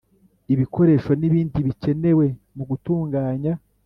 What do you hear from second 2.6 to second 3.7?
gutunganya